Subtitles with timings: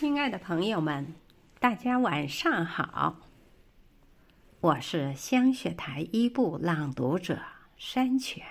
[0.00, 1.12] 亲爱的朋友们，
[1.58, 3.16] 大家晚上好！
[4.60, 7.42] 我是香雪台一部朗读者
[7.76, 8.46] 山泉。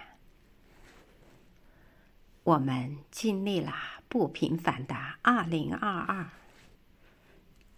[2.43, 3.73] 我们经历了
[4.09, 6.29] 不平凡的二零二二，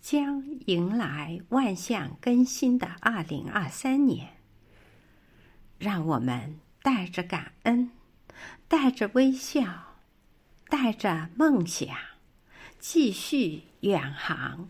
[0.01, 4.29] 将迎来万象更新的二零二三年。
[5.77, 7.91] 让我们带着感恩，
[8.67, 9.99] 带着微笑，
[10.69, 11.95] 带着梦想。
[12.79, 14.69] 继续远航。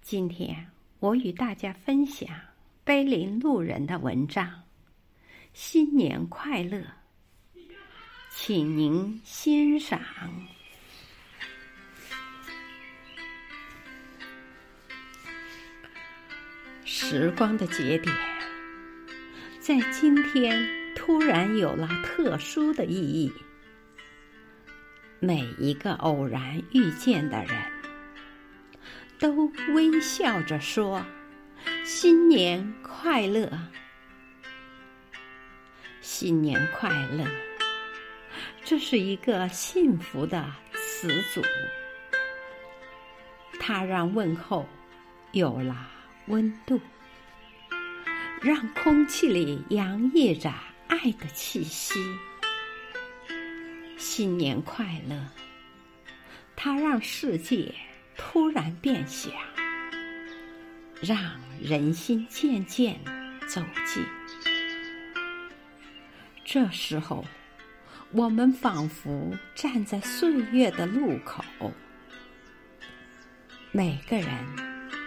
[0.00, 0.66] 今天
[0.98, 2.28] 我与大家分享
[2.84, 4.62] 碑林路人的文章。
[5.52, 6.82] 新年快乐，
[8.30, 10.00] 请您欣赏。
[16.84, 18.14] 时光的节点，
[19.60, 23.30] 在今天突然有了特殊的意义。
[25.18, 27.56] 每一个偶然遇见的人，
[29.18, 31.04] 都微笑着说
[31.84, 33.50] ：“新年快乐，
[36.00, 37.24] 新年快乐。”
[38.62, 41.40] 这是一个幸福的词组，
[43.58, 44.68] 它让问候
[45.32, 45.88] 有了
[46.26, 46.80] 温度，
[48.42, 50.52] 让空气里洋溢着
[50.88, 51.94] 爱的气息。
[53.96, 55.16] 新年快乐！
[56.54, 57.74] 它让世界
[58.16, 59.30] 突然变小，
[61.00, 61.18] 让
[61.60, 62.98] 人心渐渐
[63.46, 64.04] 走近。
[66.44, 67.24] 这时候，
[68.12, 71.44] 我们仿佛站在岁月的路口，
[73.72, 74.28] 每个人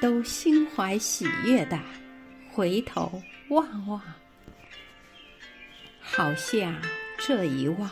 [0.01, 1.79] 都心怀喜悦的
[2.51, 4.01] 回头望望，
[6.01, 6.75] 好像
[7.17, 7.89] 这一望。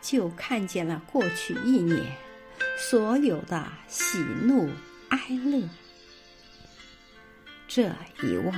[0.00, 2.04] 就看见了过去一年
[2.76, 4.70] 所有的喜怒
[5.10, 5.68] 哀乐，
[7.66, 7.90] 这
[8.22, 8.54] 一望，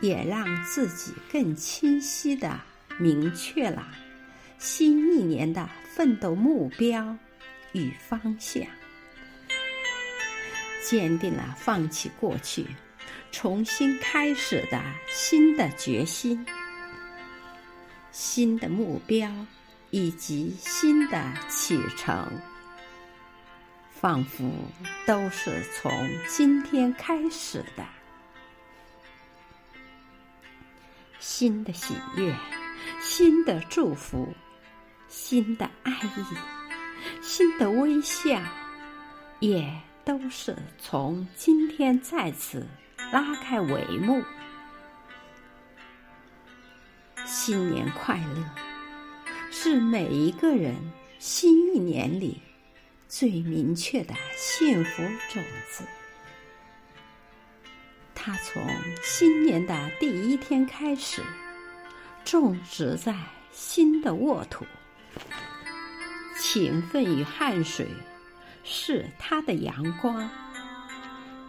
[0.00, 2.58] 也让自己更清晰的
[2.98, 3.86] 明确了
[4.58, 7.16] 新一年的奋斗目标
[7.72, 8.62] 与方向，
[10.82, 12.66] 坚定了放弃过去、
[13.30, 16.44] 重新开始的新的决心，
[18.10, 19.30] 新的目标。
[19.96, 22.30] 以及新的启程，
[23.90, 24.52] 仿佛
[25.06, 25.90] 都是从
[26.28, 27.82] 今天开始的。
[31.18, 32.36] 新的喜悦，
[33.00, 34.34] 新的祝福，
[35.08, 36.36] 新的爱意，
[37.22, 38.38] 新的微笑，
[39.40, 42.66] 也都是从今天再次
[43.10, 44.22] 拉开帷幕。
[47.24, 48.65] 新年快乐！
[49.68, 50.76] 是每一个人
[51.18, 52.40] 新一年里
[53.08, 55.82] 最明确的幸福种子。
[58.14, 58.64] 它从
[59.02, 61.20] 新年的第一天开始，
[62.24, 63.12] 种植在
[63.50, 64.64] 新的沃土。
[66.38, 67.88] 勤奋与汗水
[68.62, 70.30] 是它的阳光，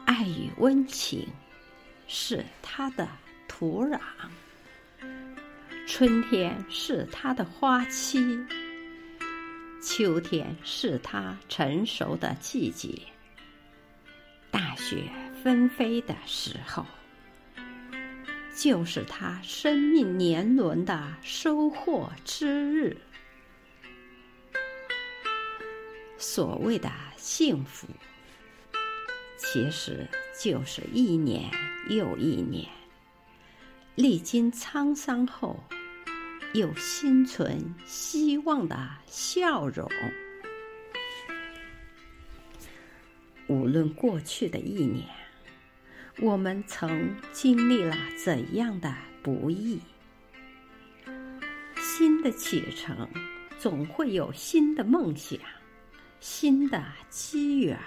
[0.08, 1.28] 爱与温情
[2.08, 3.08] 是它的
[3.48, 4.00] 土壤。
[5.88, 8.20] 春天是它的花期，
[9.82, 13.02] 秋天是它成熟的季节。
[14.52, 15.10] 大雪
[15.42, 16.86] 纷飞的时候，
[18.54, 22.96] 就是它生命年轮的收获之日。
[26.18, 27.88] 所谓的幸福，
[29.38, 30.06] 其实
[30.38, 31.50] 就是一年
[31.90, 32.70] 又一年，
[33.98, 35.62] 历经沧桑后。
[36.54, 39.88] 有心存希望的笑容。
[43.48, 45.06] 无论过去的一年，
[46.20, 49.80] 我们曾经历了怎样的不易，
[51.76, 53.08] 新的启程
[53.60, 55.38] 总会有新的梦想、
[56.22, 57.78] 新的机缘。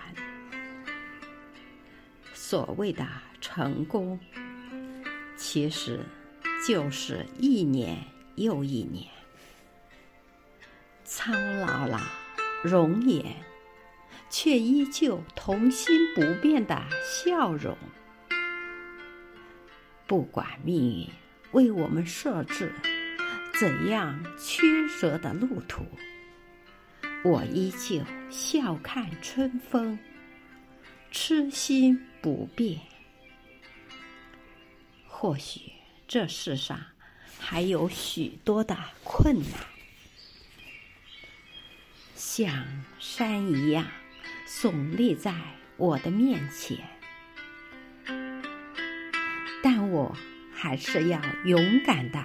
[2.35, 3.05] 所谓的
[3.41, 4.21] 成功，
[5.53, 5.99] 其实
[6.65, 7.99] 就是一年。
[8.37, 9.05] 又一年，
[11.05, 12.01] 苍老了
[12.63, 13.35] 容颜，
[14.31, 17.77] 却依旧童心不变的笑容。
[20.07, 21.09] 不管命运
[21.51, 22.73] 为我们设置
[23.59, 25.85] 怎样曲折的路途，
[27.25, 28.01] 我依旧
[28.31, 29.99] 笑看春风，
[31.11, 32.79] 痴心不变。
[35.21, 35.61] 或许
[36.09, 36.81] 这世上。
[37.39, 39.61] 还有许多的困难，
[42.15, 43.87] 像山一样
[44.47, 45.35] 耸立在
[45.77, 46.79] 我的面前，
[49.63, 50.15] 但我
[50.55, 52.25] 还是要勇敢的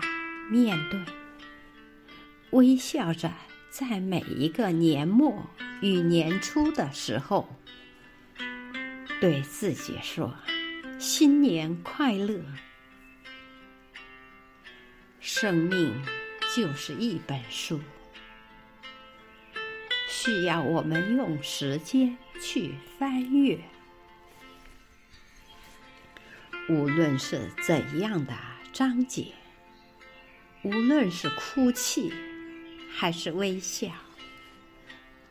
[0.49, 0.99] 面对，
[2.51, 3.33] 微笑着
[3.69, 5.49] 在每一个年末
[5.81, 7.47] 与年初的时候，
[9.21, 10.35] 对自己说
[10.99, 12.41] ：“新年快乐！”
[15.27, 15.99] 生命
[16.55, 17.81] 就是一本书，
[20.07, 23.59] 需要我们用时间去翻阅。
[26.69, 28.37] 无论是怎样的
[28.71, 29.33] 章节，
[30.61, 32.13] 无论是哭泣
[32.93, 33.89] 还是微笑，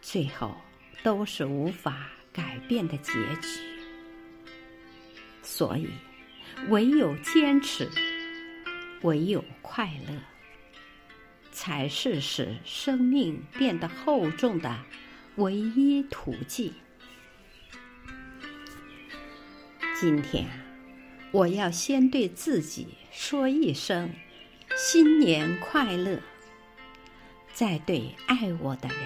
[0.02, 0.56] 最后
[1.04, 3.60] 都是无法改变的结局。
[5.40, 5.88] 所以，
[6.68, 7.88] 唯有坚持。
[9.04, 10.14] 唯有快乐，
[11.52, 14.78] 才是使生命变得厚重的
[15.36, 16.72] 唯一途径。
[20.00, 20.46] 今天，
[21.32, 24.10] 我要先对自己说一声
[24.74, 26.18] “新年快乐”，
[27.52, 28.98] 再对爱我的人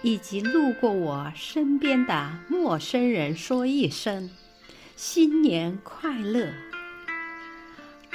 [0.00, 4.30] 以及路过我身边的陌生人说一声
[4.96, 6.50] “新年快乐”。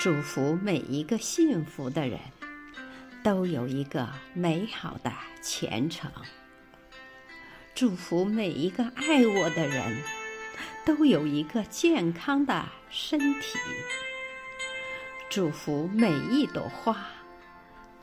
[0.05, 2.19] 祝福每一个幸福的人，
[3.23, 5.11] 都有一个美好的
[5.41, 6.11] 前程。
[7.73, 9.97] 祝福每一个爱我的人，
[10.85, 13.57] 都有一个健康的身体。
[15.27, 17.07] 祝福每一朵花，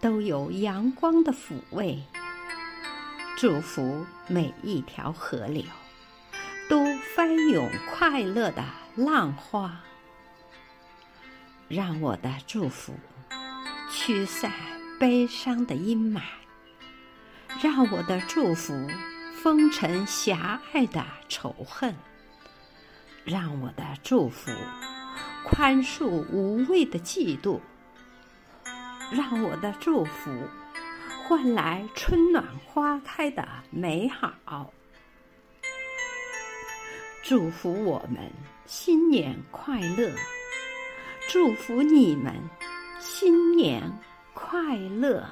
[0.01, 2.03] 都有阳光的抚慰。
[3.37, 5.63] 祝福每一条河流，
[6.69, 6.85] 都
[7.15, 8.65] 翻涌快乐的
[8.97, 9.81] 浪花。
[11.75, 12.93] 让我的祝福
[13.91, 14.53] 驱散
[15.01, 16.21] 悲伤的阴霾，
[17.63, 18.75] 让我的祝福
[19.43, 21.95] 封尘狭隘的仇恨，
[23.25, 24.51] 让我的祝福
[25.47, 27.59] 宽恕无谓的嫉妒，
[29.11, 30.31] 让我的祝福
[31.27, 34.75] 换来春暖花开的美好。
[37.23, 38.31] 祝福我们
[38.67, 40.15] 新年快乐！
[41.33, 42.35] 祝福你们，
[43.01, 43.91] 新年
[44.35, 45.27] 快乐！